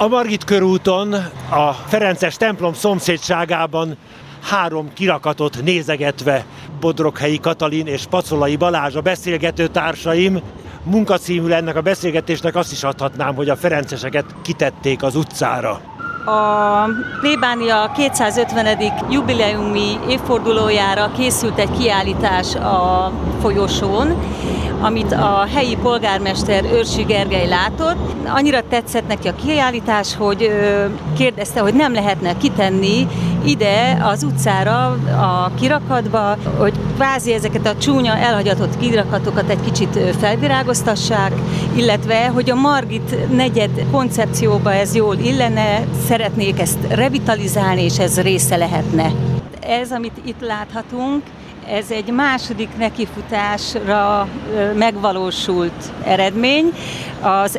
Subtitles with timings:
[0.00, 1.12] A Margit körúton,
[1.50, 3.96] a Ferences templom szomszédságában
[4.42, 6.44] három kirakatot nézegetve
[6.80, 10.40] Bodroghelyi Katalin és Pacolai Balázs a beszélgető társaim.
[10.82, 15.89] Munkacímül ennek a beszélgetésnek azt is adhatnám, hogy a ferenceseket kitették az utcára.
[16.24, 16.84] A
[17.20, 18.78] plébánia 250.
[19.10, 24.16] jubileumi évfordulójára készült egy kiállítás a folyosón,
[24.80, 27.98] amit a helyi polgármester Őrsi Gergely látott.
[28.26, 30.50] Annyira tetszett neki a kiállítás, hogy
[31.16, 33.06] kérdezte, hogy nem lehetne kitenni
[33.44, 34.86] ide az utcára,
[35.20, 41.32] a kirakatba, hogy kvázi ezeket a csúnya elhagyatott kirakatokat egy kicsit felvirágoztassák,
[41.74, 45.80] illetve, hogy a Margit negyed koncepcióba ez jól illene,
[46.20, 49.12] szeretnék ezt revitalizálni, és ez része lehetne.
[49.60, 51.22] Ez, amit itt láthatunk,
[51.68, 54.28] ez egy második nekifutásra
[54.74, 56.72] megvalósult eredmény.
[57.20, 57.58] Az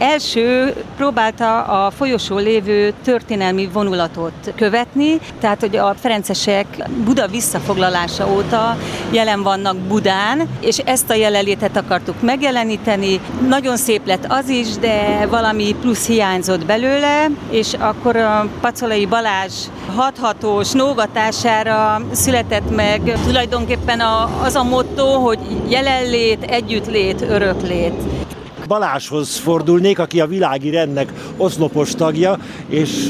[0.00, 6.66] első próbálta a folyosón lévő történelmi vonulatot követni, tehát hogy a ferencesek
[7.04, 8.76] Buda visszafoglalása óta
[9.10, 13.20] jelen vannak Budán, és ezt a jelenlétet akartuk megjeleníteni.
[13.48, 19.54] Nagyon szép lett az is, de valami plusz hiányzott belőle, és akkor a Pacolai Balázs
[19.94, 24.00] hathatós nógatására született meg tulajdonképpen
[24.42, 27.94] az a motto, hogy jelenlét, együttlét, öröklét.
[28.70, 33.08] Balázshoz fordulnék, aki a világi rendnek oszlopos tagja, és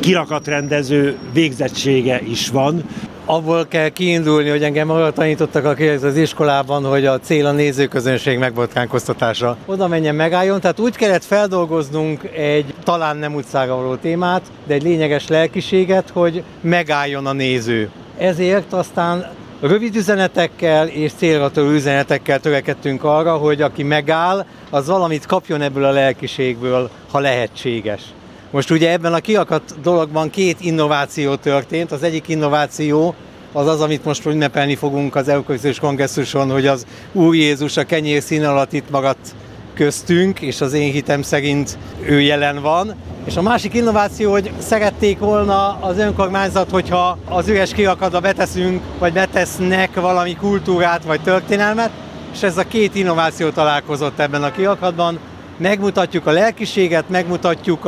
[0.00, 2.84] kirakatrendező végzettsége is van.
[3.24, 8.38] Abból kell kiindulni, hogy engem arra tanítottak a az iskolában, hogy a cél a nézőközönség
[8.38, 9.56] megbotkánkoztatása.
[9.66, 14.82] Oda menjen, megálljon, tehát úgy kellett feldolgoznunk egy talán nem utcára való témát, de egy
[14.82, 17.90] lényeges lelkiséget, hogy megálljon a néző.
[18.18, 19.26] Ezért aztán
[19.62, 25.84] Rövid üzenetekkel és célra törő üzenetekkel törekedtünk arra, hogy aki megáll, az valamit kapjon ebből
[25.84, 28.02] a lelkiségből, ha lehetséges.
[28.50, 31.92] Most ugye ebben a kiakadt dologban két innováció történt.
[31.92, 33.14] Az egyik innováció
[33.52, 38.22] az az, amit most ünnepelni fogunk az Eukarisztus kongresszuson, hogy az Úr Jézus a kenyér
[38.22, 39.34] szín alatt itt maradt
[39.74, 42.94] köztünk, és az én hitem szerint ő jelen van.
[43.24, 49.12] És a másik innováció, hogy szerették volna az önkormányzat, hogyha az üres kirakatba beteszünk, vagy
[49.12, 51.90] betesznek valami kultúrát, vagy történelmet,
[52.32, 55.18] és ez a két innováció találkozott ebben a kirakatban.
[55.56, 57.84] Megmutatjuk a lelkiséget, megmutatjuk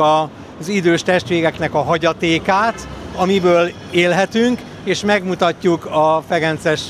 [0.59, 6.81] az idős testvéreknek a hagyatékát, amiből élhetünk, és megmutatjuk a Ferences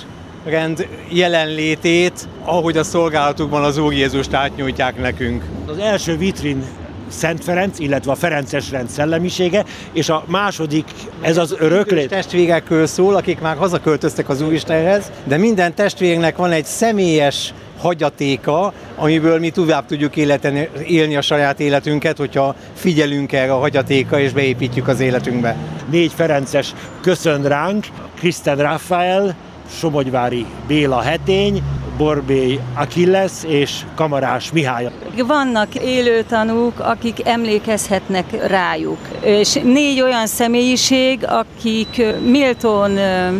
[0.44, 5.44] rend jelenlétét, ahogy a szolgálatukban az Úr Jézust átnyújtják nekünk.
[5.67, 6.66] Az első vitrin
[7.08, 10.86] Szent Ferenc, illetve a Ferences rend szellemisége, és a második,
[11.22, 12.10] ez az öröklét.
[12.10, 19.40] Testvérekről szól, akik már hazaköltöztek az Úristenhez, de minden testvérnek van egy személyes hagyatéka, amiből
[19.40, 24.88] mi tovább tudjuk életen, élni a saját életünket, hogyha figyelünk erre a hagyatéka és beépítjük
[24.88, 25.56] az életünkbe.
[25.90, 27.86] Négy Ferences köszön ránk,
[28.18, 29.36] Kristen Rafael,
[29.70, 31.64] Somogyvári Béla Hetény,
[31.97, 34.89] Borbély Akilles és Kamarás Mihály.
[35.28, 38.97] Vannak élő tanúk, akik emlékezhetnek rájuk.
[39.22, 42.97] És négy olyan személyiség, akik méltón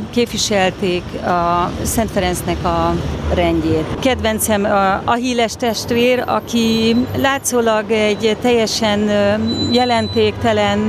[0.10, 2.94] képviselték a Szent Ferencnek a
[3.34, 3.86] rendjét.
[4.00, 4.64] Kedvencem
[5.04, 9.00] a Híles testvér, aki látszólag egy teljesen
[9.72, 10.80] jelentéktelen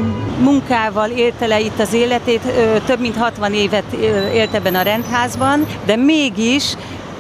[0.43, 2.41] munkával élte le itt az életét,
[2.87, 3.93] több mint 60 évet
[4.34, 6.75] élt ebben a rendházban, de mégis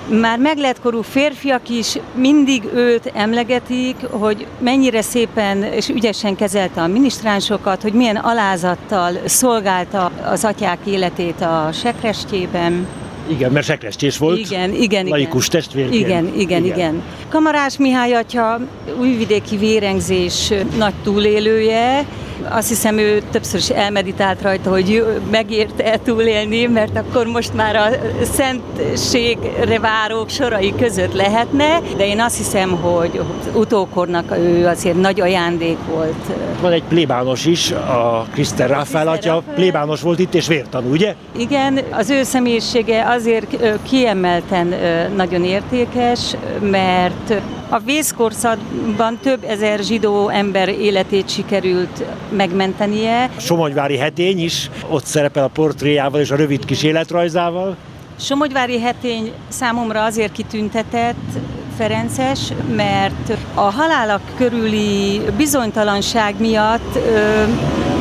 [0.08, 7.82] már meglehetkorú férfiak is mindig őt emlegetik, hogy mennyire szépen és ügyesen kezelte a minisztránsokat,
[7.82, 12.86] hogy milyen alázattal szolgálta az atyák életét a sekrestjében.
[13.28, 14.38] Igen, mert sekrestés volt.
[14.38, 15.60] Igen, igen, laikus igen.
[15.60, 15.94] testvérként.
[15.94, 17.02] Igen, igen, igen, igen.
[17.28, 18.60] Kamarás Mihály atya
[18.98, 22.04] újvidéki vérengzés nagy túlélője,
[22.50, 27.88] azt hiszem, ő többször is elmeditált rajta, hogy megérte túlélni, mert akkor most már a
[28.22, 33.20] szentségre várók sorai között lehetne, de én azt hiszem, hogy
[33.54, 36.32] utókornak ő azért nagy ajándék volt.
[36.60, 41.14] Van egy plébános is, a Kriszter Rafael atya, plébános volt itt, és vértanú, ugye?
[41.38, 44.74] Igen, az ő személyisége azért kiemelten
[45.16, 47.34] nagyon értékes, mert
[47.68, 53.30] a vészkorszakban több ezer zsidó ember életét sikerült megmentenie.
[53.36, 57.76] Somogyvári hetény is ott szerepel a portréjával és a rövid kis életrajzával.
[58.20, 61.38] Somogyvári hetény számomra azért kitüntetett,
[61.76, 67.44] Ferences, mert a halálak körüli bizonytalanság miatt ö,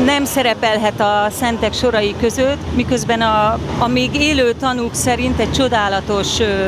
[0.03, 6.27] nem szerepelhet a szentek sorai között, miközben a, a még élő tanúk szerint egy csodálatos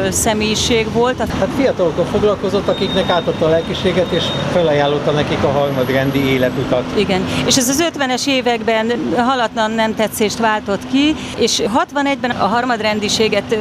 [0.09, 1.17] személyiség volt.
[1.17, 6.83] Hát fiatalokkal foglalkozott, akiknek átadta a lelkiséget, és felajánlotta nekik a harmadrendi életutat.
[6.95, 13.57] Igen, és ez az 50-es években halatlan nem tetszést váltott ki, és 61-ben a harmadrendiséget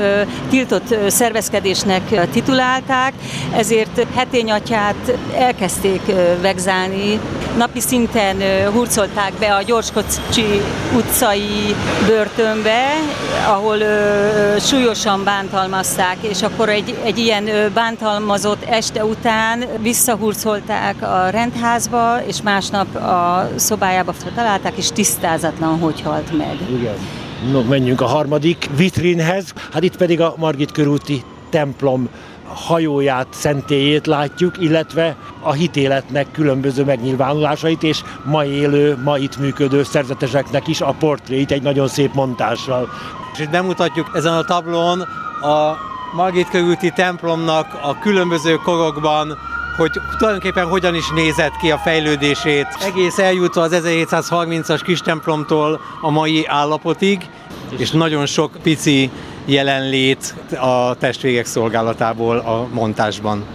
[0.50, 3.12] tiltott szervezkedésnek titulálták,
[3.52, 6.00] ezért hetényatyát elkezdték
[6.40, 7.20] vegzálni.
[7.56, 8.36] Napi szinten
[8.72, 10.60] hurcolták be a Gyorskocsi
[10.96, 11.74] utcai
[12.06, 12.84] börtönbe,
[13.46, 13.78] ahol
[14.58, 22.94] súlyosan bántalmazták, és akkor egy, egy ilyen bántalmazott este után visszahurcolták a rendházba, és másnap
[22.94, 26.56] a szobájába találták, és tisztázatlan, hogy halt meg.
[26.78, 26.94] Igen.
[27.52, 29.52] No, menjünk a harmadik vitrinhez.
[29.72, 32.08] Hát itt pedig a Margit körúti templom
[32.54, 40.68] hajóját, szentélyét látjuk, illetve a hitéletnek különböző megnyilvánulásait, és ma élő, ma itt működő szerzeteseknek
[40.68, 42.88] is a portréit egy nagyon szép montással.
[43.32, 45.00] És itt bemutatjuk ezen a tablón
[45.42, 45.76] a
[46.14, 49.38] Margit körülti templomnak a különböző korokban
[49.76, 52.66] hogy tulajdonképpen hogyan is nézett ki a fejlődését.
[52.80, 57.28] Egész eljutva az 1730-as kis templomtól a mai állapotig,
[57.76, 59.10] és nagyon sok pici
[59.46, 63.46] jelenlét a testvérek szolgálatából a montásban.